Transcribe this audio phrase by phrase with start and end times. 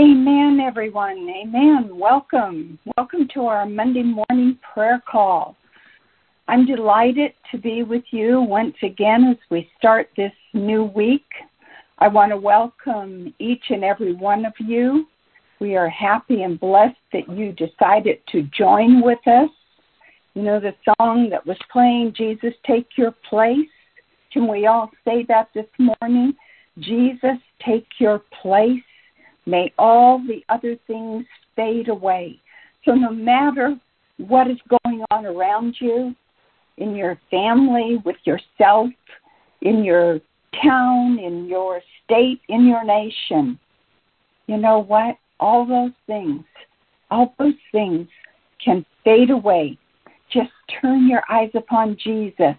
[0.00, 1.28] Amen, everyone.
[1.28, 1.90] Amen.
[1.92, 2.78] Welcome.
[2.96, 5.56] Welcome to our Monday morning prayer call.
[6.48, 11.26] I'm delighted to be with you once again as we start this new week.
[11.98, 15.06] I want to welcome each and every one of you.
[15.60, 19.50] We are happy and blessed that you decided to join with us.
[20.32, 23.68] You know, the song that was playing, Jesus, take your place.
[24.32, 26.32] Can we all say that this morning?
[26.78, 28.80] Jesus, take your place.
[29.50, 32.40] May all the other things fade away.
[32.84, 33.74] So, no matter
[34.18, 36.14] what is going on around you,
[36.78, 38.88] in your family, with yourself,
[39.62, 40.20] in your
[40.62, 43.58] town, in your state, in your nation,
[44.46, 45.16] you know what?
[45.38, 46.44] All those things,
[47.10, 48.08] all those things
[48.64, 49.78] can fade away.
[50.32, 52.56] Just turn your eyes upon Jesus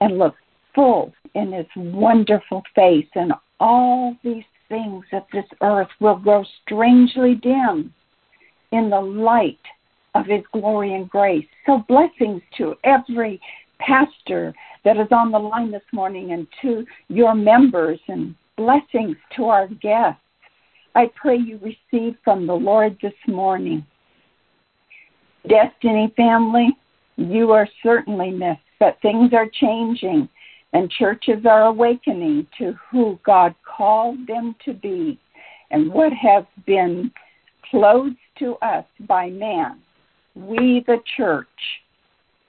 [0.00, 0.34] and look
[0.74, 7.34] full in his wonderful face, and all these things of this earth will grow strangely
[7.36, 7.92] dim
[8.72, 9.58] in the light
[10.14, 11.46] of his glory and grace.
[11.66, 13.40] So, blessings to every
[13.78, 19.44] pastor that is on the line this morning and to your members, and blessings to
[19.44, 20.20] our guests.
[20.94, 23.84] I pray you receive from the Lord this morning.
[25.46, 26.70] Destiny family,
[27.16, 30.28] you are certainly missed, but things are changing
[30.72, 35.18] and churches are awakening to who God called them to be
[35.70, 37.10] and what has been
[37.70, 39.80] closed to us by man.
[40.34, 41.48] We, the church,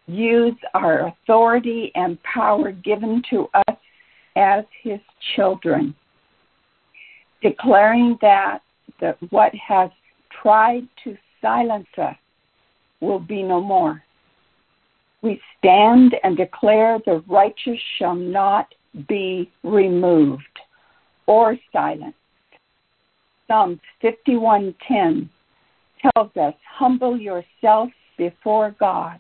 [0.08, 3.78] use our authority and power given to us
[4.36, 5.00] as his
[5.36, 5.96] children,
[7.42, 8.60] declaring that,
[9.02, 9.90] that what has
[10.42, 12.16] tried to silence us
[13.00, 14.04] will be no more
[15.28, 18.74] we stand and declare the righteous shall not
[19.10, 20.42] be removed
[21.26, 22.18] or silenced.
[23.48, 25.30] Psalms 51:10
[26.00, 29.20] tells us, "Humble yourself before God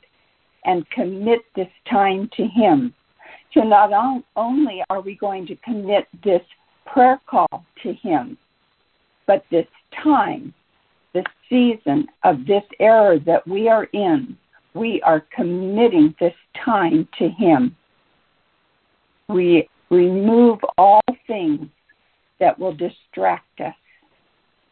[0.63, 2.93] and commit this time to Him."
[3.53, 6.45] So not only are we going to commit this
[6.85, 8.37] prayer call to Him,
[9.25, 10.53] but this time,
[11.11, 14.37] this season of this era that we are in,
[14.77, 16.33] we are committing this
[16.63, 17.75] time to Him.
[19.27, 21.67] We remove all things
[22.39, 23.73] that will distract us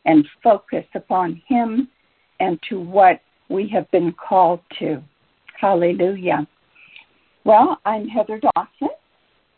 [0.06, 1.90] and focus upon Him
[2.40, 5.02] and to what we have been called to.
[5.60, 6.48] Hallelujah.
[7.44, 8.96] Well, I'm Heather Dawson,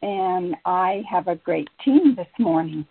[0.01, 2.85] and I have a great team this morning.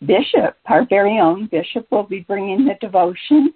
[0.00, 3.54] Bishop, our very own Bishop, will be bringing the devotion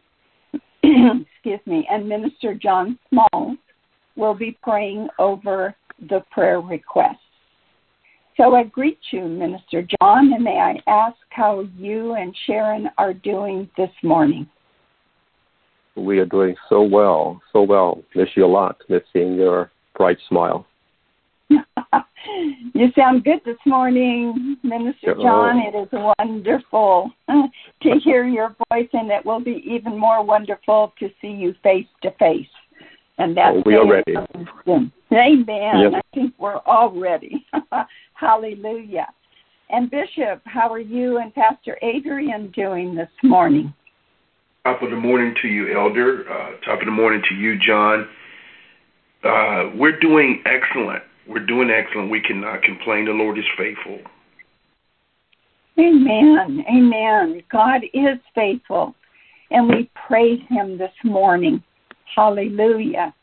[1.34, 3.56] excuse me, and Minister John Small
[4.16, 5.74] will be praying over
[6.08, 7.16] the prayer requests.
[8.36, 13.14] So I greet you, Minister John, and may I ask how you and Sharon are
[13.14, 14.46] doing this morning?
[15.96, 18.02] We are doing so well, so well.
[18.14, 20.66] Miss you a lot, miss seeing your bright smile.
[22.74, 25.58] you sound good this morning, Minister John.
[25.58, 31.08] It is wonderful to hear your voice, and it will be even more wonderful to
[31.20, 32.46] see you face to face.
[33.18, 34.14] And that's oh, we are ready.
[35.12, 35.46] Amen.
[35.48, 35.92] Yes.
[35.94, 37.46] I think we're all ready.
[38.14, 39.06] Hallelujah.
[39.70, 43.72] And Bishop, how are you and Pastor Adrian doing this morning?
[44.64, 46.24] Top of the morning to you, Elder.
[46.28, 48.08] Uh, top of the morning to you, John.
[49.24, 51.02] Uh, we're doing excellent.
[51.28, 52.10] We're doing excellent.
[52.10, 53.06] We cannot complain.
[53.06, 53.98] The Lord is faithful.
[55.78, 56.64] Amen.
[56.68, 57.42] Amen.
[57.50, 58.94] God is faithful.
[59.50, 61.62] And we praise him this morning.
[62.14, 63.14] Hallelujah.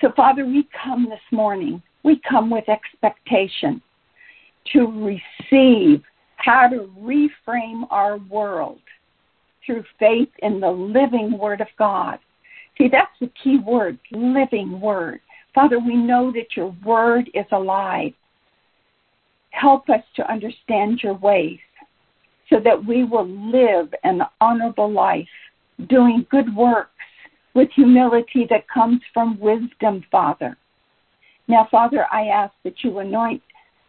[0.00, 1.82] So, Father, we come this morning.
[2.04, 3.82] We come with expectation
[4.72, 4.86] to
[5.50, 6.02] receive
[6.36, 8.80] how to reframe our world
[9.66, 12.18] through faith in the living Word of God.
[12.78, 15.20] See, that's the key word living Word.
[15.54, 18.12] Father, we know that your word is alive.
[19.50, 21.58] Help us to understand your ways
[22.50, 25.28] so that we will live an honorable life,
[25.88, 26.90] doing good works
[27.54, 30.56] with humility that comes from wisdom, Father.
[31.48, 33.42] Now, Father, I ask that you anoint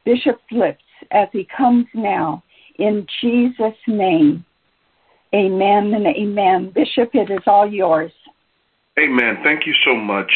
[0.06, 2.44] Bishop lips as he comes now
[2.78, 4.46] in Jesus' name.
[5.36, 6.72] Amen and amen.
[6.74, 8.12] Bishop, it is all yours.
[8.98, 9.38] Amen.
[9.44, 10.32] Thank you so much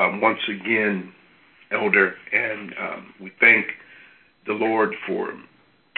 [0.00, 1.12] um, once again,
[1.70, 3.66] Elder, and um, we thank
[4.46, 5.32] the Lord for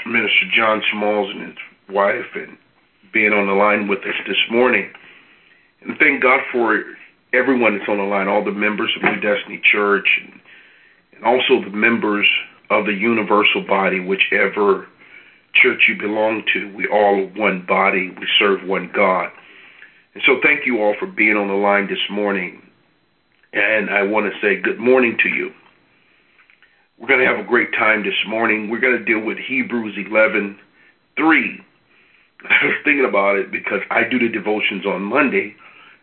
[0.06, 1.56] Minister John Smalls and his
[1.88, 2.56] wife and
[3.12, 4.90] being on the line with us this morning.
[5.82, 6.82] And thank God for
[7.32, 10.40] everyone that's on the line, all the members of New Destiny Church, and,
[11.14, 12.26] and also the members
[12.70, 14.86] of the universal body, whichever
[15.54, 16.72] church you belong to.
[16.76, 18.10] We all are one body.
[18.10, 19.30] We serve one God.
[20.14, 22.62] And so thank you all for being on the line this morning.
[23.52, 25.50] And I want to say good morning to you.
[26.98, 28.68] We're going to have a great time this morning.
[28.70, 30.58] We're going to deal with Hebrews 11
[31.16, 31.60] 3.
[32.48, 35.56] I was thinking about it because I do the devotions on Monday.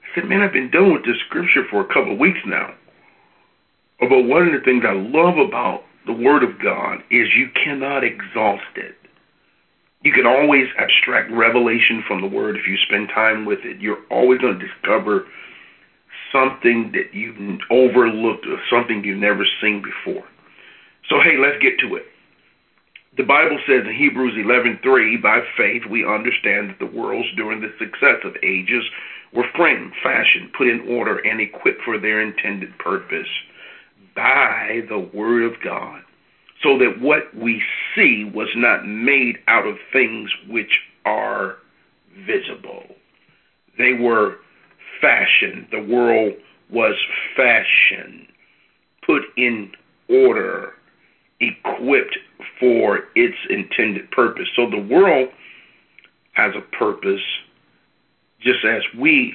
[0.04, 2.74] I said, man, I've been dealing with this scripture for a couple of weeks now.
[4.00, 8.04] But one of the things I love about the Word of God is you cannot
[8.04, 8.96] exhaust it.
[10.04, 13.82] You can always abstract revelation from the Word if you spend time with it.
[13.82, 15.26] You're always going to discover
[16.32, 20.26] something that you've overlooked or something you've never seen before.
[21.10, 22.06] So, hey, let's get to it.
[23.18, 27.74] The Bible says in Hebrews 11:3, by faith we understand that the worlds during the
[27.80, 28.84] successive ages
[29.34, 33.28] were framed, fashioned, put in order, and equipped for their intended purpose
[34.16, 36.04] by the Word of God,
[36.62, 37.62] so that what we
[37.96, 41.58] see was not made out of things which are
[42.26, 42.96] visible.
[43.78, 44.38] They were
[45.02, 45.68] fashioned.
[45.72, 46.34] The world
[46.70, 46.96] was
[47.36, 48.28] fashioned,
[49.06, 49.72] put in
[50.10, 50.74] order,
[51.40, 52.18] equipped
[52.60, 54.48] for its intended purpose.
[54.56, 55.30] So the world
[56.34, 57.22] has a purpose
[58.42, 59.34] just as we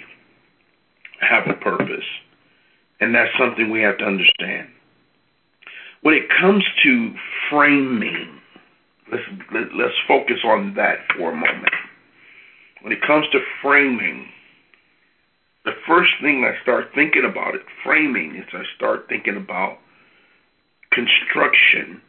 [1.21, 2.05] have a purpose.
[3.01, 4.69] And that's something we have to understand.
[6.03, 7.15] When it comes to
[7.51, 8.41] framing,
[9.11, 11.75] let's, let's focus on that for a moment.
[12.83, 14.27] When it comes to framing,
[15.65, 19.79] the first thing I start thinking about it, framing, is I start thinking about
[20.91, 22.01] construction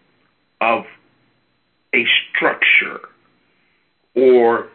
[0.59, 0.85] of
[1.93, 2.99] a structure
[4.15, 4.69] or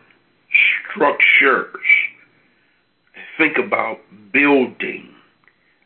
[0.92, 1.68] structures.
[3.16, 3.98] I think about
[4.32, 5.10] building.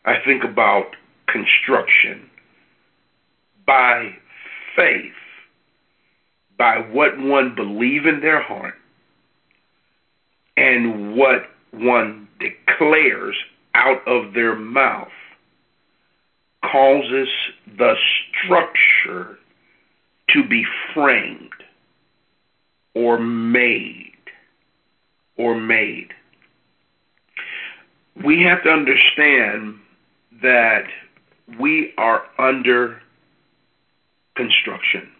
[0.04, 0.96] I think about
[1.26, 2.28] construction
[3.66, 4.16] by
[4.76, 5.12] faith,
[6.58, 8.74] by what one believe in their heart
[10.56, 13.36] and what one declares
[13.74, 15.08] out of their mouth
[16.64, 17.28] causes
[17.78, 17.94] the
[18.44, 19.38] structure
[20.28, 20.64] to be
[20.94, 21.50] framed
[22.94, 24.12] or made
[25.36, 26.08] or made.
[28.24, 29.78] We have to understand
[30.42, 30.84] that
[31.58, 33.00] we are under
[34.36, 35.10] construction.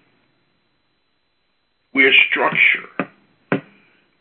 [1.94, 3.01] We're structure.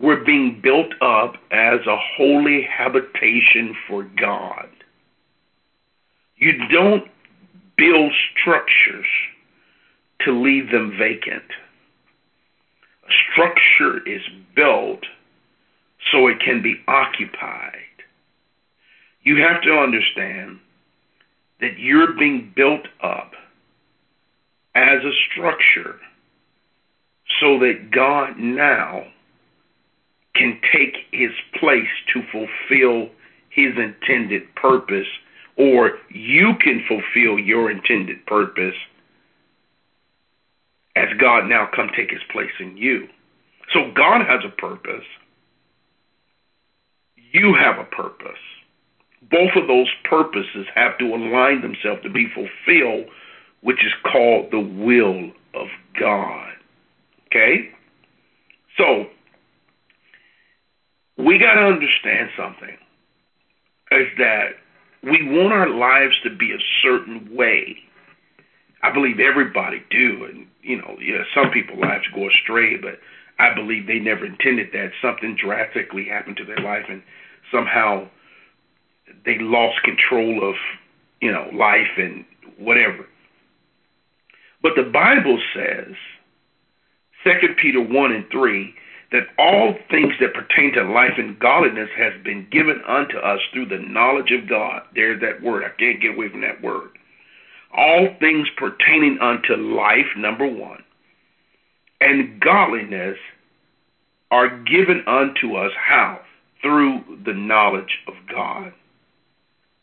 [0.02, 4.68] We're being built up as a holy habitation for God.
[6.38, 7.08] You don't
[7.78, 9.06] build structures
[10.22, 11.44] to leave them vacant.
[13.08, 14.22] A structure is
[14.56, 15.06] built
[16.12, 17.76] so it can be occupied.
[19.22, 20.60] You have to understand
[21.60, 23.34] that you're being built up
[24.74, 26.00] as a structure
[27.40, 29.06] so that God now
[30.36, 33.10] can take his place to fulfill
[33.50, 35.08] his intended purpose,
[35.58, 38.76] or you can fulfill your intended purpose
[40.96, 43.08] as God now come take his place in you.
[43.74, 45.06] So God has a purpose.
[47.32, 48.40] You have a purpose.
[49.30, 53.06] Both of those purposes have to align themselves to be fulfilled,
[53.62, 55.68] which is called the will of
[55.98, 56.54] God.
[57.28, 57.70] Okay?
[58.78, 59.06] So,
[61.26, 62.78] we got to understand something
[63.92, 64.54] is that
[65.04, 67.78] we want our lives to be a certain way.
[68.84, 73.00] I believe everybody do, and you know, yeah, some people lives go astray, but
[73.40, 74.92] I believe they never intended that.
[75.02, 77.02] Something drastically happened to their life, and
[77.52, 78.08] somehow
[79.26, 80.56] they lost control of,
[81.22, 82.26] you know, life and
[82.58, 83.06] whatever.
[84.62, 85.96] But the Bible says,
[87.24, 88.74] Second Peter one and three,
[89.12, 93.66] that all things that pertain to life and godliness has been given unto us through
[93.66, 94.84] the knowledge of God.
[94.96, 95.64] There's that word.
[95.64, 96.90] I can't get away from that word.
[97.76, 100.84] All things pertaining unto life, number one,
[102.00, 103.18] and godliness
[104.32, 106.20] are given unto us how?
[106.62, 108.74] Through the knowledge of God.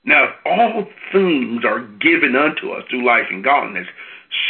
[0.04, 3.88] Now, if all things are given unto us through life and godliness,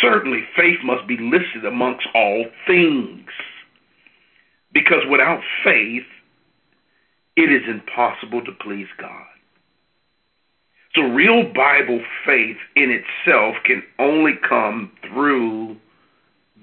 [0.01, 3.29] certainly faith must be listed amongst all things.
[4.73, 6.05] Because without faith,
[7.37, 9.27] it is impossible to please God.
[10.95, 15.77] So, real Bible faith in itself can only come through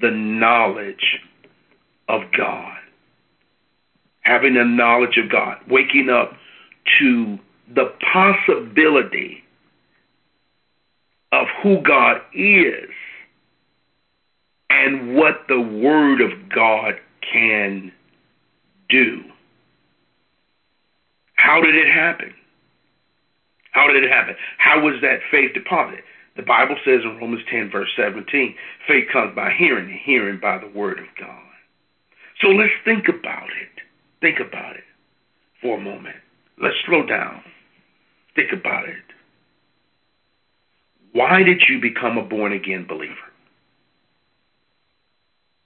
[0.02, 1.20] the knowledge
[2.10, 2.78] of God.
[4.22, 6.34] Having a knowledge of God, waking up
[7.00, 7.40] to
[7.74, 9.44] the possibility
[11.32, 12.90] of who God is
[14.70, 16.96] and what the Word of God
[17.32, 17.92] can
[18.90, 19.24] do.
[21.36, 22.34] How did it happen?
[23.72, 24.36] How did it happen?
[24.58, 26.04] How was that faith deposited?
[26.38, 28.56] The Bible says in Romans 10, verse 17,
[28.88, 31.44] faith comes by hearing, and hearing by the Word of God.
[32.42, 33.84] So let's think about it.
[34.22, 34.84] Think about it
[35.62, 36.18] for a moment.
[36.62, 37.42] Let's slow down.
[38.36, 38.96] Think about it.
[41.14, 43.16] Why did you become a born again believer?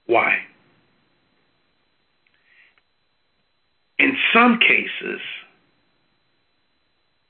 [0.06, 0.38] Why?
[4.00, 5.20] In some cases,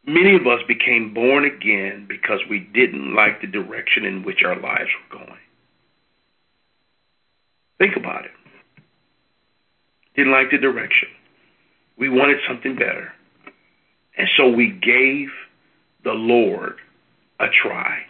[0.06, 4.56] many of us became born again because we didn't like the direction in which our
[4.56, 5.40] lives were going.
[7.80, 8.32] Think about it.
[10.16, 11.08] Didn't like the direction.
[11.98, 13.14] We wanted something better.
[14.18, 15.30] And so we gave
[16.04, 16.76] the Lord
[17.40, 18.04] a try.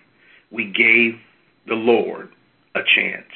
[0.52, 1.20] We gave
[1.68, 2.30] the Lord
[2.76, 3.32] a chance.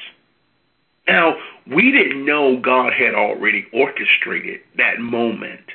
[1.06, 5.66] Now, we didn't know God had already orchestrated that moment.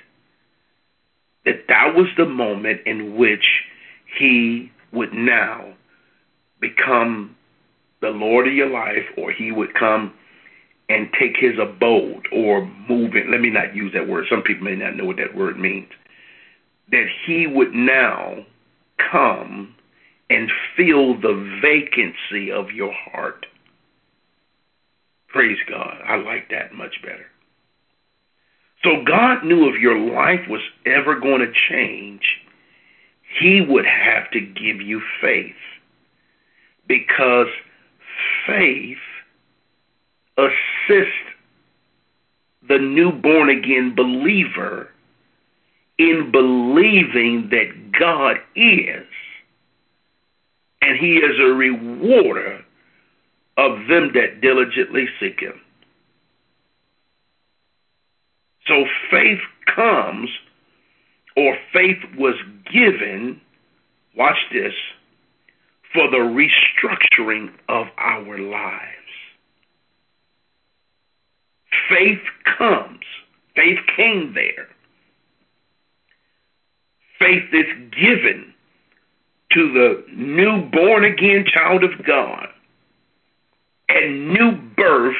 [1.45, 3.45] That that was the moment in which
[4.17, 5.73] he would now
[6.59, 7.35] become
[8.01, 10.13] the Lord of your life or he would come
[10.89, 13.31] and take his abode or move in.
[13.31, 14.25] Let me not use that word.
[14.29, 15.89] Some people may not know what that word means.
[16.91, 18.45] That he would now
[19.11, 19.75] come
[20.29, 23.45] and fill the vacancy of your heart.
[25.29, 25.97] Praise God.
[26.05, 27.25] I like that much better.
[28.83, 32.21] So God knew if your life was ever going to change,
[33.39, 35.53] he would have to give you faith.
[36.87, 37.47] Because
[38.47, 38.97] faith
[40.37, 41.13] assists
[42.67, 44.89] the new born again believer
[45.97, 49.05] in believing that God is
[50.81, 52.58] and he is a rewarder
[53.59, 55.59] of them that diligently seek him.
[58.67, 59.39] So faith
[59.75, 60.29] comes
[61.35, 62.35] or faith was
[62.71, 63.41] given,
[64.15, 64.73] watch this,
[65.93, 68.99] for the restructuring of our lives
[71.89, 72.21] faith
[72.57, 73.03] comes,
[73.55, 74.67] faith came there.
[77.17, 78.53] Faith is given
[79.51, 82.47] to the new born again child of God.
[83.89, 85.17] At new birth,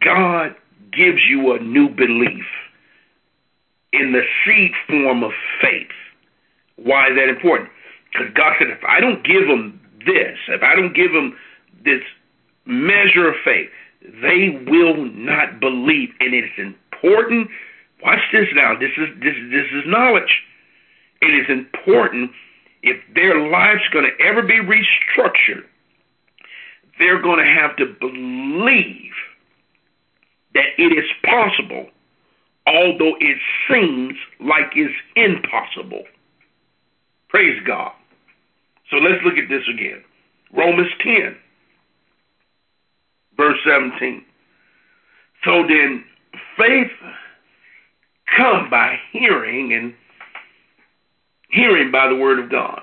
[0.00, 0.54] God
[0.92, 2.44] gives you a new belief
[3.92, 5.92] in the seed form of faith.
[6.76, 7.70] Why is that important?
[8.12, 11.36] Because God said, if I don't give them this, if I don't give them
[11.84, 12.02] this
[12.66, 13.70] measure of faith,
[14.20, 16.10] they will not believe.
[16.20, 17.48] And it's important.
[18.02, 18.74] Watch this now.
[18.78, 20.42] This is this this is knowledge.
[21.20, 22.32] It is important
[22.82, 25.62] if their life's going to ever be restructured.
[27.02, 29.12] They're going to have to believe
[30.54, 31.88] that it is possible,
[32.64, 36.04] although it seems like it's impossible.
[37.28, 37.90] Praise God.
[38.88, 40.04] So let's look at this again.
[40.52, 41.34] Romans 10
[43.36, 44.24] verse 17.
[45.44, 46.04] So then
[46.56, 46.90] faith
[48.36, 49.92] come by hearing and
[51.50, 52.82] hearing by the word of God.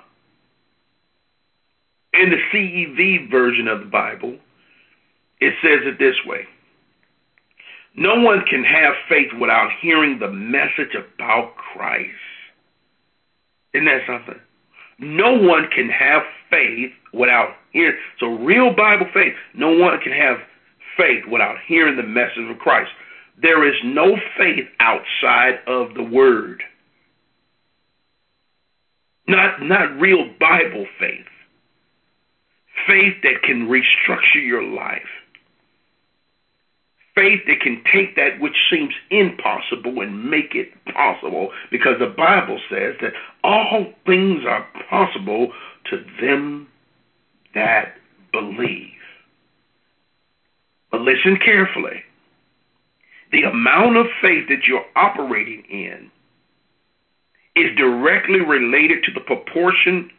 [2.13, 4.37] In the CEV version of the Bible,
[5.39, 6.45] it says it this way.
[7.95, 12.09] No one can have faith without hearing the message about Christ.
[13.73, 14.39] Isn't that something?
[14.99, 17.97] No one can have faith without hearing.
[18.19, 20.37] So, real Bible faith, no one can have
[20.97, 22.91] faith without hearing the message of Christ.
[23.41, 26.63] There is no faith outside of the Word.
[29.27, 31.25] Not, not real Bible faith.
[32.87, 35.01] Faith that can restructure your life.
[37.15, 42.59] Faith that can take that which seems impossible and make it possible because the Bible
[42.69, 45.51] says that all things are possible
[45.89, 46.67] to them
[47.53, 47.95] that
[48.31, 48.93] believe.
[50.91, 52.03] But listen carefully.
[53.31, 56.09] The amount of faith that you're operating in
[57.55, 60.09] is directly related to the proportion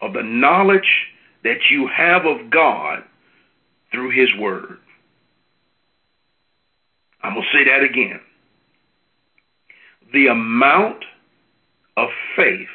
[0.00, 1.06] of the knowledge
[1.44, 3.02] that you have of God
[3.92, 4.78] through His Word.
[7.22, 8.20] I'm going to say that again.
[10.12, 11.04] The amount
[11.96, 12.68] of faith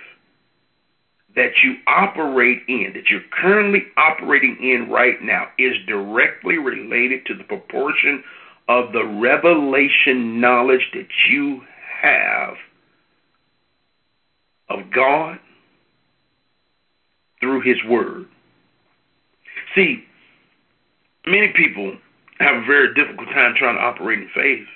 [1.35, 7.35] that you operate in, that you're currently operating in right now, is directly related to
[7.35, 8.23] the proportion
[8.69, 11.61] of the revelation knowledge that you
[12.01, 12.55] have
[14.69, 15.39] of God
[17.41, 18.25] through His Word.
[19.75, 20.03] See,
[21.27, 21.97] many people
[22.39, 24.67] have a very difficult time trying to operate in faith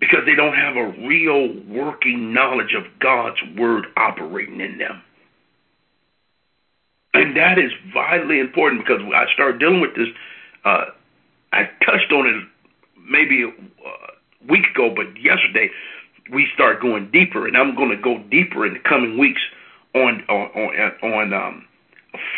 [0.00, 5.00] because they don't have a real working knowledge of God's word operating in them.
[7.14, 10.08] And that is vitally important because I started dealing with this.
[10.64, 10.86] Uh,
[11.52, 12.42] I touched on it
[13.08, 15.70] maybe a week ago, but yesterday
[16.32, 19.42] we start going deeper, and I'm going to go deeper in the coming weeks
[19.94, 21.66] on on on, on um,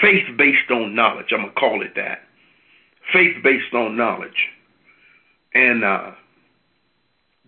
[0.01, 1.27] faith based on knowledge.
[1.33, 2.21] I'm gonna call it that.
[3.13, 4.49] Faith based on knowledge,
[5.55, 6.11] and uh,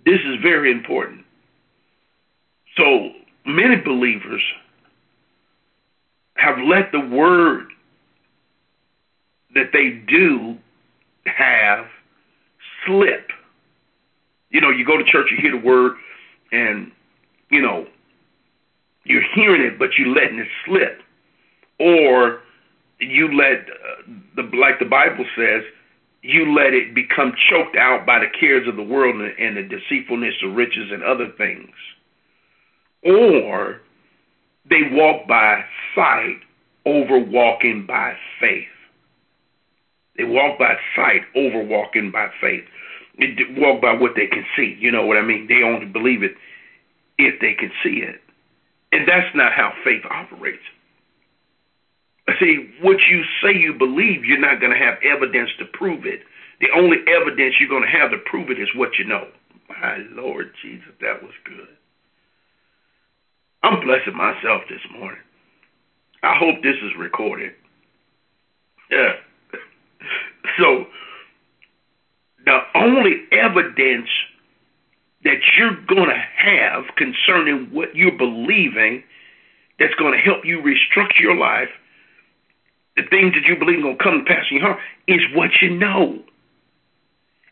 [0.04, 1.24] this is very important.
[2.76, 3.10] So
[3.46, 4.42] many believers
[6.34, 7.68] have let the word
[9.54, 10.56] that they do
[11.24, 11.86] have
[12.86, 13.30] slip.
[14.50, 15.96] You know, you go to church, you hear the word,
[16.52, 16.92] and
[17.50, 17.86] you know,
[19.04, 21.00] you're hearing it, but you're letting it slip,
[21.78, 22.40] or
[23.00, 25.62] you let uh, the like the Bible says,
[26.22, 29.62] you let it become choked out by the cares of the world and, and the
[29.62, 31.74] deceitfulness of riches and other things,
[33.04, 33.80] or
[34.68, 35.64] they walk by
[35.94, 36.40] sight
[36.84, 38.68] over walking by faith.
[40.16, 42.64] They walk by sight over walking by faith.
[43.18, 44.76] They walk by what they can see.
[44.78, 45.46] You know what I mean?
[45.48, 46.32] They only believe it
[47.18, 48.20] if they can see it.
[48.92, 50.62] And that's not how faith operates.
[52.40, 56.20] See, what you say you believe, you're not going to have evidence to prove it.
[56.60, 59.28] The only evidence you're going to have to prove it is what you know.
[59.68, 61.68] My Lord Jesus, that was good.
[63.62, 65.20] I'm blessing myself this morning.
[66.22, 67.52] I hope this is recorded.
[68.90, 69.12] Yeah.
[70.58, 70.86] So,
[72.46, 74.08] the only evidence
[75.24, 79.02] that you're going to have concerning what you're believing
[79.78, 81.68] that's going to help you restructure your life,
[82.96, 85.20] the things that you believe are going to come to pass in your heart, is
[85.34, 86.18] what you know.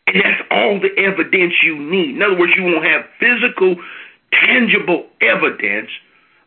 [0.07, 2.15] And that's all the evidence you need.
[2.15, 3.75] In other words, you won't have physical,
[4.31, 5.89] tangible evidence,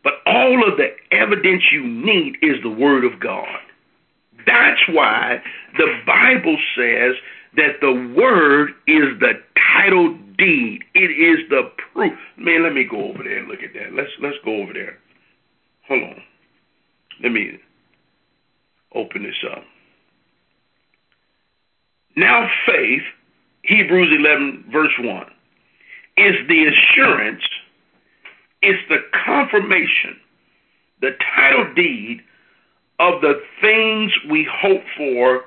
[0.03, 3.59] but all of the evidence you need is the Word of God.
[4.45, 5.41] That's why
[5.77, 7.15] the Bible says
[7.57, 9.33] that the Word is the
[9.75, 10.83] title deed.
[10.93, 12.13] It is the proof.
[12.37, 13.93] Man, let me go over there and look at that.
[13.93, 14.97] Let's let's go over there.
[15.87, 16.23] Hold on.
[17.21, 17.59] Let me
[18.93, 19.63] open this up.
[22.15, 23.03] Now faith,
[23.63, 25.25] Hebrews 11 verse 1,
[26.17, 27.43] is the assurance,
[28.61, 30.19] it's the confirmation,
[31.01, 32.21] the title deed
[32.99, 35.45] of the things we hope for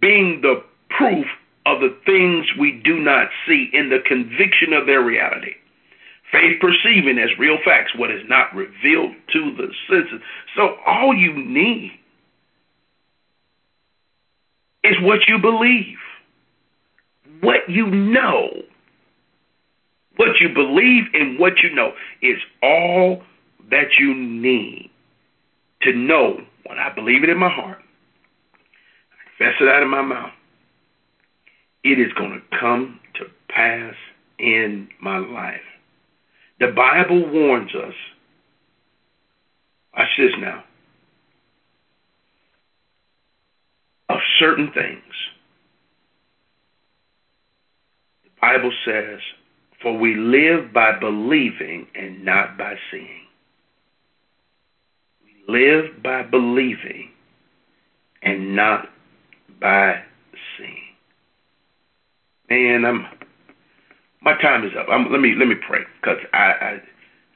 [0.00, 1.26] being the proof
[1.66, 5.54] of the things we do not see in the conviction of their reality.
[6.32, 10.20] Faith perceiving as real facts what is not revealed to the senses.
[10.56, 11.92] So all you need
[14.86, 15.98] is what you believe,
[17.40, 18.48] what you know.
[20.16, 23.22] What you believe and what you know is all
[23.70, 24.90] that you need
[25.82, 27.78] to know when I believe it in my heart,
[29.12, 30.32] I confess it out of my mouth,
[31.84, 33.94] it is going to come to pass
[34.38, 35.60] in my life.
[36.60, 37.94] The Bible warns us.
[39.96, 40.64] Watch this now.
[44.16, 45.02] Of certain things.
[48.24, 49.20] The Bible says,
[49.82, 53.26] For we live by believing and not by seeing.
[55.22, 57.10] We live by believing
[58.22, 58.88] and not
[59.60, 60.02] by
[60.56, 60.78] seeing.
[62.48, 63.06] Man, I'm
[64.22, 64.86] my time is up.
[64.90, 66.82] I'm, let me let me pray because I, I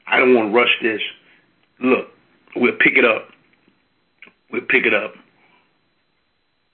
[0.07, 1.01] I don't want to rush this.
[1.79, 2.07] Look,
[2.55, 3.27] we'll pick it up.
[4.51, 5.13] We'll pick it up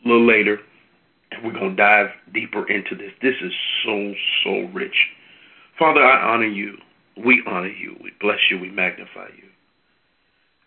[0.08, 0.60] a little later,
[1.32, 3.12] and we're gonna dive deeper into this.
[3.22, 3.52] This is
[3.84, 4.96] so so rich.
[5.78, 6.78] Father, I honor you.
[7.18, 7.98] We honor you.
[8.02, 8.60] We bless you.
[8.60, 9.50] We magnify you.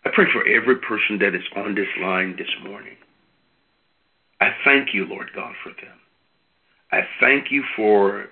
[0.05, 2.97] I pray for every person that is on this line this morning.
[4.39, 5.97] I thank you, Lord God, for them.
[6.91, 8.25] I thank you for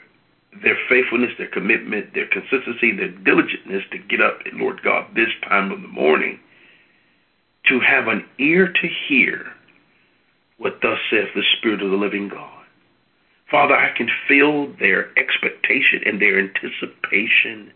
[0.64, 5.72] their faithfulness, their commitment, their consistency, their diligentness to get up, Lord God, this time
[5.72, 6.40] of the morning
[7.68, 9.46] to have an ear to hear
[10.60, 12.66] what thus saith the Spirit of the living God.
[13.50, 17.74] Father, I can feel their expectation and their anticipation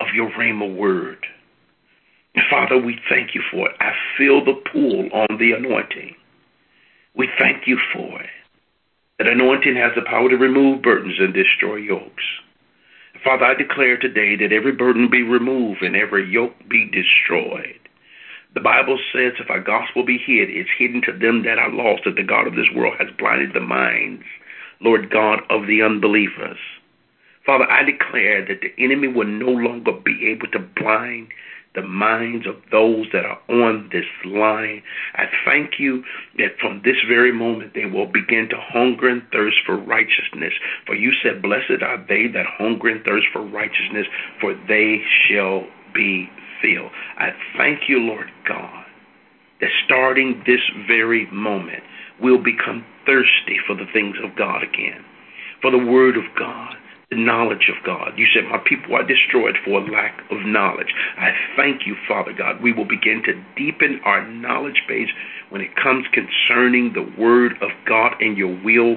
[0.00, 1.26] of your rhema word.
[2.50, 3.76] Father, we thank you for it.
[3.80, 6.14] I feel the pull on the anointing.
[7.14, 8.30] We thank you for it.
[9.18, 12.24] That anointing has the power to remove burdens and destroy yokes.
[13.24, 17.80] Father, I declare today that every burden be removed and every yoke be destroyed.
[18.56, 22.04] The Bible says if our gospel be hid, it's hidden to them that are lost,
[22.06, 24.24] that the God of this world has blinded the minds,
[24.80, 26.56] Lord God, of the unbelievers.
[27.44, 31.28] Father, I declare that the enemy will no longer be able to blind
[31.74, 34.82] the minds of those that are on this line.
[35.16, 36.02] I thank you
[36.38, 40.54] that from this very moment they will begin to hunger and thirst for righteousness.
[40.86, 44.06] For you said, Blessed are they that hunger and thirst for righteousness,
[44.40, 46.30] for they shall be
[46.62, 48.84] I thank you, Lord God,
[49.60, 51.82] that starting this very moment,
[52.20, 55.04] we'll become thirsty for the things of God again,
[55.62, 56.76] for the Word of God
[57.10, 58.12] the knowledge of God.
[58.16, 60.92] You said, My people are destroyed for lack of knowledge.
[61.18, 62.60] I thank you, Father God.
[62.62, 65.08] We will begin to deepen our knowledge base
[65.50, 68.96] when it comes concerning the Word of God and your will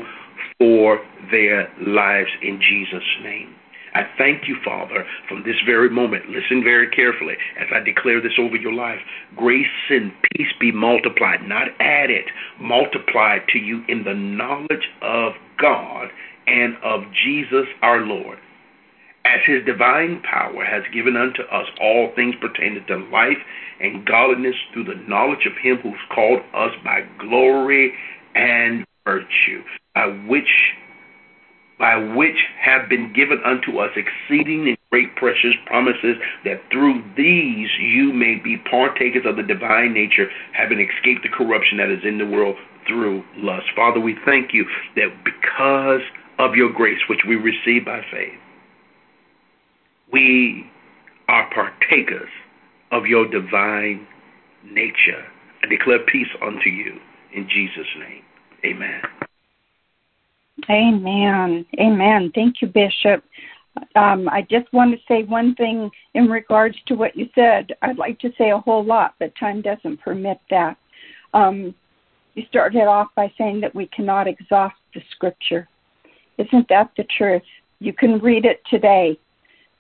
[0.58, 1.00] for
[1.32, 3.54] their lives in Jesus' name.
[4.00, 6.30] I thank you, Father, from this very moment.
[6.30, 9.00] Listen very carefully as I declare this over your life.
[9.36, 12.24] Grace and peace be multiplied, not added,
[12.62, 16.08] multiplied to you in the knowledge of God
[16.48, 18.38] and of Jesus our Lord,
[19.26, 23.44] as his divine power has given unto us all things pertaining to life
[23.82, 27.94] and godliness through the knowledge of him who's called us by glory
[28.34, 29.62] and virtue,
[29.94, 30.48] by which
[31.80, 37.70] by which have been given unto us exceeding and great precious promises, that through these
[37.80, 42.18] you may be partakers of the divine nature, having escaped the corruption that is in
[42.18, 43.68] the world through lust.
[43.76, 44.66] Father, we thank you
[44.96, 46.02] that because
[46.38, 48.40] of your grace, which we receive by faith.
[50.12, 50.70] We
[51.28, 52.30] are partakers
[52.92, 54.08] of your divine
[54.64, 55.24] nature.
[55.64, 56.98] I declare peace unto you
[57.34, 58.24] in Jesus' name.
[58.66, 59.02] Amen.
[60.70, 61.66] Amen.
[61.80, 62.32] Amen.
[62.34, 63.24] Thank you, Bishop.
[63.96, 67.72] Um, I just want to say one thing in regards to what you said.
[67.82, 70.78] I'd like to say a whole lot, but time doesn't permit that.
[71.34, 71.74] Um,
[72.36, 75.68] you started off by saying that we cannot exhaust the scripture.
[76.38, 77.42] Isn't that the truth?
[77.80, 79.20] You can read it today,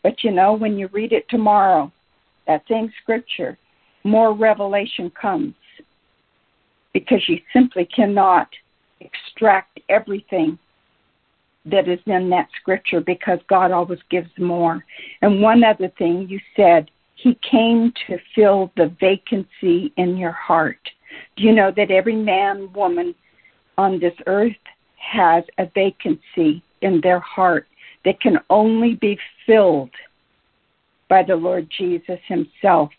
[0.04, 1.92] but you know, when you read it tomorrow,
[2.48, 3.58] that same scripture,
[4.04, 5.54] more revelation comes
[6.94, 8.48] because you simply cannot
[9.02, 10.58] extract everything
[11.66, 14.84] that is in that scripture because God always gives more.
[15.22, 20.80] And one other thing you said, He came to fill the vacancy in your heart.
[21.36, 23.14] Do you know that every man, woman
[23.78, 24.56] on this earth
[24.98, 27.68] has a vacancy in their heart
[28.06, 29.92] that can only be filled
[31.10, 32.90] by the Lord Jesus Himself.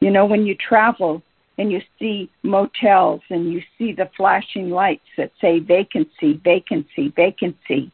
[0.00, 1.22] You know, when you travel
[1.58, 7.90] and you see motels and you see the flashing lights that say vacancy, vacancy, vacancy,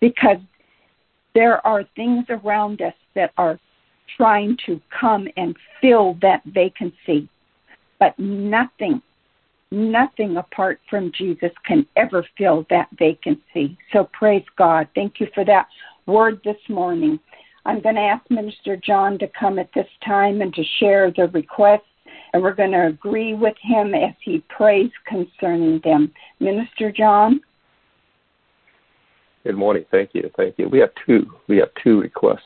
[0.00, 0.38] because
[1.34, 3.58] there are things around us that are
[4.16, 7.28] trying to come and fill that vacancy,
[7.98, 9.00] but nothing
[9.72, 13.78] Nothing apart from Jesus can ever fill that vacancy.
[13.92, 14.88] So praise God.
[14.96, 15.68] Thank you for that
[16.06, 17.20] word this morning.
[17.64, 21.28] I'm going to ask Minister John to come at this time and to share the
[21.28, 21.82] requests,
[22.32, 26.12] and we're going to agree with him as he prays concerning them.
[26.38, 27.40] Minister John?
[29.44, 29.84] Good morning.
[29.90, 30.30] Thank you.
[30.36, 30.68] Thank you.
[30.68, 31.26] We have two.
[31.48, 32.40] We have two requests.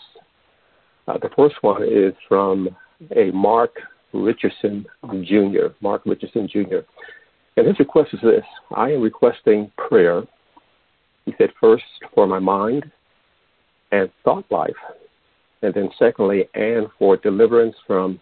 [1.09, 2.69] Uh, the first one is from
[3.15, 3.73] a Mark
[4.13, 4.87] Richardson
[5.23, 6.79] Jr., Mark Richardson Jr.
[7.57, 8.45] And his request is this
[8.75, 10.23] I am requesting prayer,
[11.25, 12.91] he said, first for my mind
[13.93, 14.73] and thought life,
[15.63, 18.21] and then secondly, and for deliverance from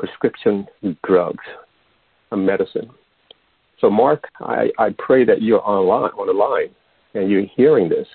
[0.00, 0.66] prescription
[1.04, 1.44] drugs,
[2.32, 2.90] a medicine.
[3.80, 6.74] So, Mark, I, I pray that you're online, on the line
[7.14, 8.08] and you're hearing this.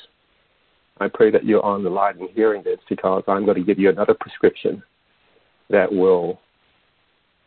[1.00, 3.78] I pray that you're on the line and hearing this because I'm going to give
[3.78, 4.82] you another prescription
[5.69, 6.39] that will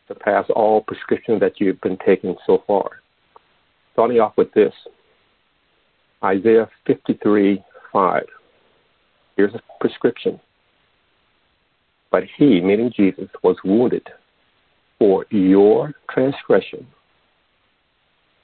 [0.07, 3.03] surpass all prescriptions that you've been taking so far.
[3.95, 4.73] Starting off with this
[6.23, 8.23] Isaiah 53 5.
[9.37, 10.39] Here's a prescription.
[12.11, 14.07] But he, meaning Jesus, was wounded
[14.99, 16.87] for your transgression.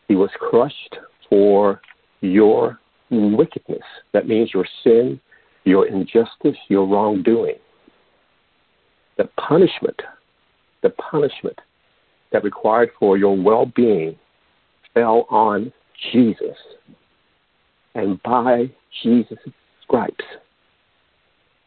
[0.08, 0.96] He was crushed
[1.28, 1.80] for
[2.20, 2.78] your
[3.10, 3.82] wickedness.
[4.12, 5.20] That means your sin,
[5.64, 7.56] your injustice, your wrongdoing.
[9.16, 10.00] The punishment
[10.84, 11.58] the punishment
[12.30, 14.14] that required for your well being
[14.92, 15.72] fell on
[16.12, 16.56] Jesus.
[17.96, 18.70] And by
[19.02, 19.38] Jesus'
[19.82, 20.24] stripes,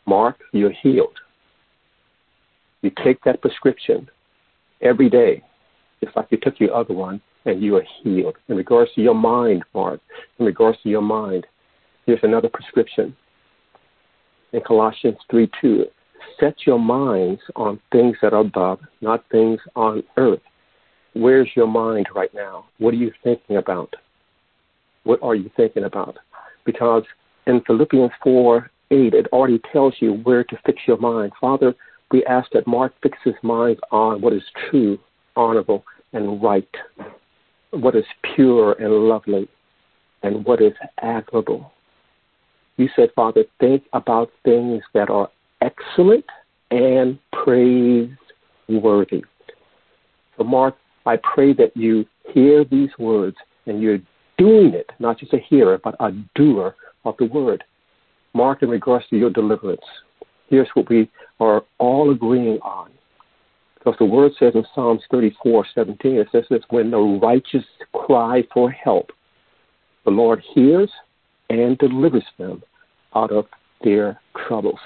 [0.06, 1.18] Mark, you're healed.
[2.84, 4.08] You take that prescription
[4.82, 5.44] every day,
[6.04, 8.36] just like you took your other one, and you are healed.
[8.50, 10.02] In regards to your mind, Mark,
[10.40, 11.48] in regards to your mind,
[12.06, 13.16] here's another prescription.
[14.54, 15.86] In Colossians 3 2,
[16.40, 20.42] set your minds on things that are above, not things on earth.
[21.14, 22.66] Where's your mind right now?
[22.78, 23.94] What are you thinking about?
[25.04, 26.18] What are you thinking about?
[26.66, 27.04] Because
[27.48, 31.32] in Philippians 4 8, it already tells you where to fix your mind.
[31.42, 31.76] Father,
[32.12, 34.98] we ask that Mark fix his mind on what is true,
[35.36, 36.68] honorable, and right,
[37.72, 39.48] what is pure and lovely,
[40.24, 41.72] and what is admirable.
[42.78, 45.30] You said, Father, think about things that are
[45.62, 46.26] excellent
[46.72, 49.24] and praiseworthy.
[50.38, 54.00] So, Mark, I pray that you hear these words and you're
[54.38, 57.64] doing it, not just a hearer, but a doer of the word.
[58.34, 59.82] Mark, in regards to your deliverance,
[60.50, 62.92] here's what we are all agreeing on.
[63.78, 68.44] Because the word says in Psalms 34 17, it says this when the righteous cry
[68.54, 69.12] for help,
[70.04, 70.92] the Lord hears
[71.50, 72.64] and delivers them
[73.16, 73.46] out of
[73.84, 74.80] their troubles.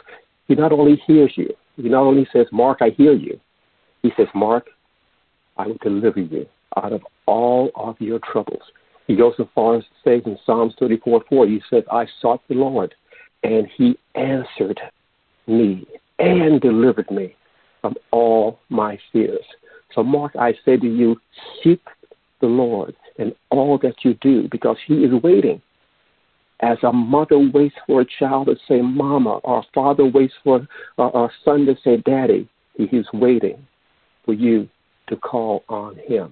[0.47, 3.39] He not only hears you, he not only says, Mark, I hear you.
[4.03, 4.67] He says, Mark,
[5.57, 6.45] I will deliver you
[6.77, 8.61] out of all of your troubles.
[9.07, 12.41] He goes as far as to say in Psalms 34 4, he says, I sought
[12.47, 12.93] the Lord,
[13.43, 14.79] and he answered
[15.47, 15.85] me
[16.19, 17.35] and delivered me
[17.81, 19.43] from all my fears.
[19.93, 21.17] So, Mark, I say to you,
[21.63, 21.81] seek
[22.39, 25.61] the Lord in all that you do because he is waiting.
[26.61, 30.67] As a mother waits for a child to say mama, or a father waits for
[30.97, 33.65] a, a son to say daddy, he is waiting
[34.25, 34.69] for you
[35.07, 36.31] to call on him.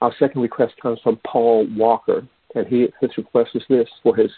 [0.00, 4.30] Our second request comes from Paul Walker, and he, his request is this for his,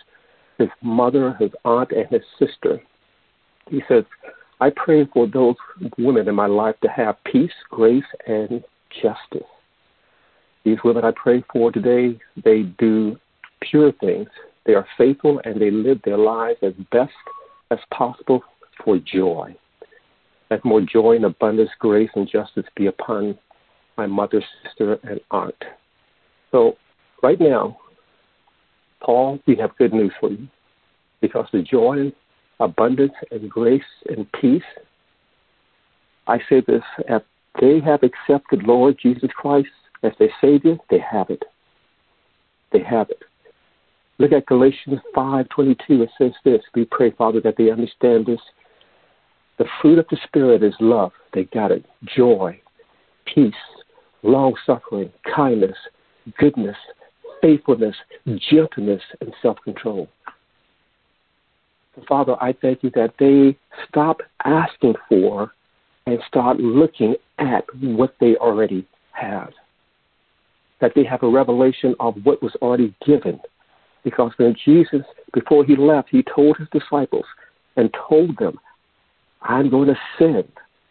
[0.58, 2.82] his mother, his aunt, and his sister.
[3.68, 4.04] He says,
[4.60, 5.56] I pray for those
[5.98, 8.62] women in my life to have peace, grace, and
[9.02, 9.48] justice.
[10.64, 13.16] These women I pray for today, they do
[13.60, 14.28] pure things.
[14.64, 17.12] They are faithful and they live their lives as best
[17.70, 18.42] as possible
[18.82, 19.54] for joy.
[20.50, 23.38] Let more joy and abundance, grace, and justice be upon
[23.96, 25.54] my mother, sister, and aunt.
[26.50, 26.76] So,
[27.22, 27.78] right now,
[29.00, 30.48] Paul, we have good news for you
[31.20, 32.12] because the joy
[32.64, 34.62] abundance and grace and peace.
[36.26, 37.22] I say this if
[37.60, 39.68] they have accepted Lord Jesus Christ
[40.02, 41.42] as their Savior, they have it.
[42.72, 43.22] They have it.
[44.18, 46.02] Look at Galatians 5:22.
[46.02, 46.62] It says this.
[46.74, 48.40] We pray, Father, that they understand this.
[49.58, 51.12] The fruit of the Spirit is love.
[51.32, 51.84] They got it.
[52.04, 52.60] Joy,
[53.24, 53.54] peace,
[54.22, 55.76] long suffering, kindness,
[56.38, 56.76] goodness,
[57.40, 57.96] faithfulness,
[58.50, 60.08] gentleness, and self control.
[62.08, 63.56] Father, I thank you that they
[63.88, 65.52] stop asking for
[66.06, 69.52] and start looking at what they already have.
[70.80, 73.40] That they have a revelation of what was already given.
[74.02, 75.02] Because when Jesus,
[75.32, 77.24] before he left, he told his disciples
[77.76, 78.58] and told them,
[79.42, 80.48] I'm going to send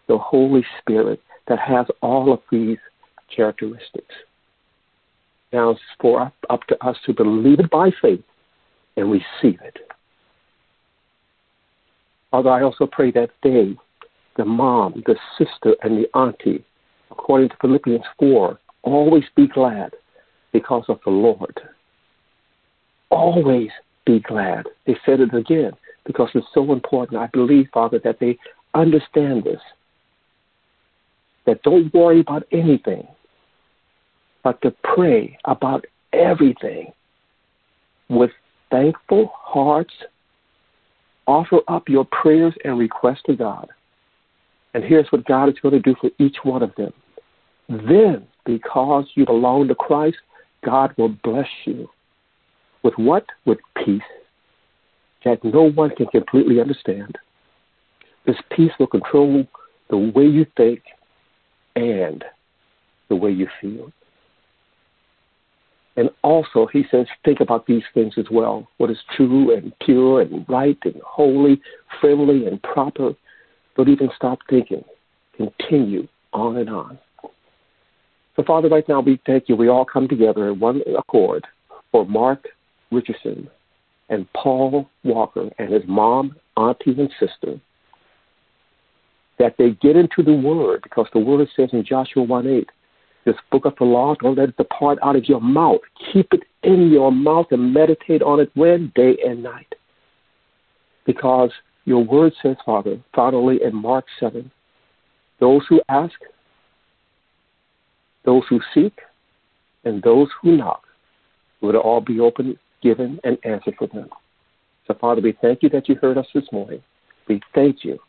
[0.07, 2.77] the Holy Spirit that has all of these
[3.33, 4.15] characteristics.
[5.51, 8.23] Now it's for up to us to believe it by faith
[8.97, 9.77] and receive it.
[12.33, 13.77] Father, I also pray that they,
[14.37, 16.65] the mom, the sister, and the auntie,
[17.11, 19.91] according to Philippians 4, always be glad
[20.51, 21.61] because of the Lord.
[23.11, 23.69] Always
[24.07, 24.65] be glad.
[24.87, 25.73] They said it again
[26.07, 27.21] because it's so important.
[27.21, 28.39] I believe, Father, that they
[28.73, 29.61] understand this.
[31.45, 33.07] That don't worry about anything,
[34.43, 36.93] but to pray about everything
[38.09, 38.31] with
[38.71, 39.93] thankful hearts
[41.27, 43.67] offer up your prayers and requests to God.
[44.73, 46.93] And here's what God is going to do for each one of them.
[47.69, 50.17] Then, because you belong to Christ,
[50.65, 51.89] God will bless you.
[52.83, 53.25] With what?
[53.45, 54.01] With peace
[55.23, 57.17] that no one can completely understand.
[58.25, 59.45] This peace will control
[59.89, 60.81] the way you think
[61.75, 62.23] and
[63.09, 63.91] the way you feel.
[65.95, 70.21] And also, he says, think about these things as well what is true and pure
[70.21, 71.61] and right and holy,
[72.01, 73.13] friendly and proper.
[73.75, 74.83] Don't even stop thinking.
[75.37, 76.97] Continue on and on.
[78.35, 79.55] So, Father, right now we thank you.
[79.55, 81.45] We all come together in one accord
[81.91, 82.47] for Mark
[82.91, 83.47] Richardson
[84.09, 87.59] and Paul Walker and his mom, auntie, and sister
[89.39, 92.69] that they get into the Word because the Word says in Joshua 1 8,
[93.25, 95.81] this book of the law, don't let it depart out of your mouth.
[96.11, 98.91] Keep it in your mouth and meditate on it when?
[98.95, 99.73] Day and night.
[101.05, 101.51] Because
[101.85, 104.49] your word says, Father, finally in Mark 7,
[105.39, 106.13] those who ask,
[108.25, 108.93] those who seek,
[109.83, 110.83] and those who knock
[111.61, 114.09] will all be open, given, and answered for them.
[114.87, 116.81] So, Father, we thank you that you heard us this morning.
[117.27, 117.99] We thank you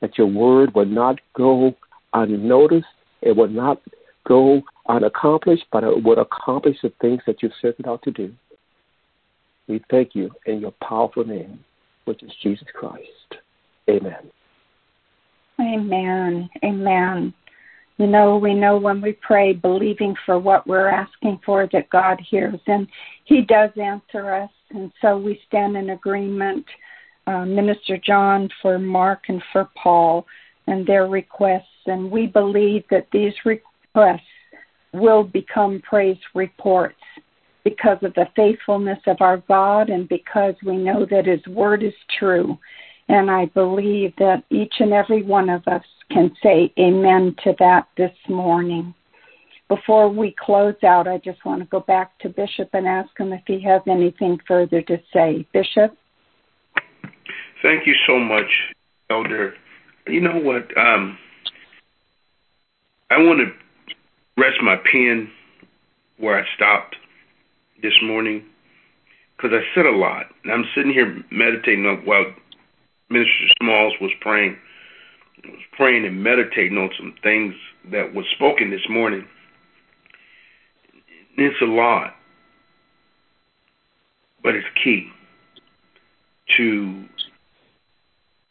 [0.00, 1.74] that your word will not go
[2.12, 2.86] unnoticed,
[3.22, 3.80] it will not
[4.26, 8.32] go unaccomplished, but it would accomplish the things that you've set it out to do.
[9.68, 11.60] We thank you in your powerful name,
[12.04, 13.36] which is Jesus Christ.
[13.88, 14.30] Amen.
[15.60, 16.48] Amen.
[16.64, 17.34] Amen.
[17.98, 22.20] You know, we know when we pray, believing for what we're asking for, that God
[22.20, 22.86] hears, and
[23.24, 24.50] He does answer us.
[24.70, 26.66] And so we stand in agreement,
[27.26, 30.26] uh, Minister John, for Mark and for Paul
[30.66, 31.64] and their requests.
[31.86, 33.32] And we believe that these
[33.96, 34.22] requests
[34.92, 37.00] will become praise reports
[37.64, 41.94] because of the faithfulness of our God and because we know that His Word is
[42.18, 42.58] true.
[43.08, 47.88] And I believe that each and every one of us can say amen to that
[47.96, 48.94] this morning.
[49.68, 53.32] Before we close out, I just want to go back to Bishop and ask him
[53.32, 55.46] if he has anything further to say.
[55.52, 55.96] Bishop?
[57.62, 58.46] Thank you so much,
[59.10, 59.54] Elder.
[60.06, 60.76] You know what?
[60.78, 61.18] Um,
[63.10, 63.65] I want to
[64.36, 65.30] rest my pen
[66.18, 66.96] where I stopped
[67.82, 68.44] this morning
[69.36, 70.26] because I said a lot.
[70.44, 72.26] And I'm sitting here meditating on while
[73.10, 74.56] Minister Smalls was praying
[75.44, 77.54] was praying and meditating on some things
[77.90, 79.26] that was spoken this morning.
[81.36, 82.14] It's a lot,
[84.42, 85.10] but it's key
[86.56, 87.04] to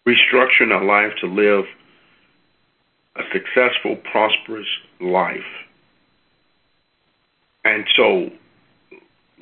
[0.08, 1.66] restructuring our life to live
[3.16, 4.68] a successful, prosperous
[5.02, 5.65] life.
[7.66, 8.30] And so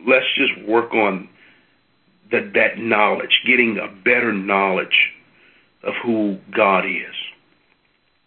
[0.07, 1.29] let's just work on
[2.31, 5.11] the, that knowledge, getting a better knowledge
[5.83, 7.13] of who God is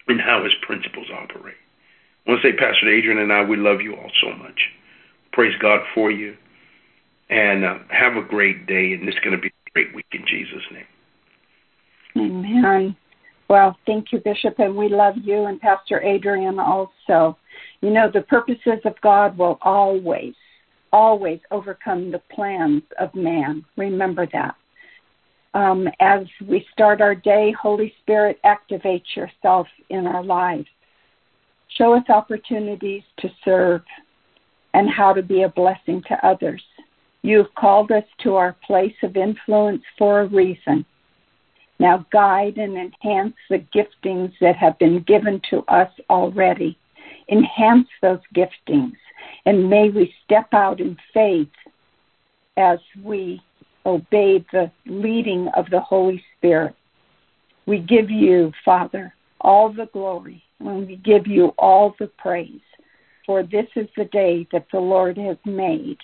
[0.07, 1.57] and how his principles operate.
[2.27, 4.69] I want to say, Pastor Adrian and I, we love you all so much.
[5.33, 6.37] Praise God for you.
[7.29, 8.93] And uh, have a great day.
[8.93, 10.85] And it's going to be a great week in Jesus' name.
[12.17, 12.97] Amen.
[13.49, 14.59] Well, thank you, Bishop.
[14.59, 17.39] And we love you and Pastor Adrian also.
[17.81, 20.35] You know, the purposes of God will always,
[20.93, 23.65] always overcome the plans of man.
[23.77, 24.57] Remember that
[25.57, 30.67] um, as we start our day, Holy Spirit, activate yourself in our lives.
[31.79, 33.81] Show us opportunities to serve
[34.75, 36.63] and how to be a blessing to others.
[37.23, 40.85] You've called us to our place of influence for a reason.
[41.79, 46.79] Now guide and enhance the giftings that have been given to us already.
[47.31, 48.97] Enhance those giftings,
[49.47, 51.49] and may we step out in faith
[52.57, 53.43] as we
[53.85, 56.75] obey the leading of the Holy Spirit.
[57.67, 62.61] We give you, Father, all the glory, and we give you all the praise.
[63.27, 65.99] For this is the day that the Lord has made,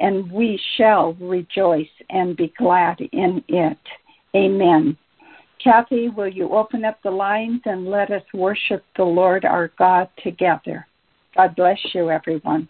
[0.00, 3.78] and we shall rejoice and be glad in it.
[4.34, 4.96] Amen.
[5.64, 10.10] Kathy, will you open up the lines and let us worship the Lord our God
[10.22, 10.86] together?
[11.34, 12.68] God bless you, everyone.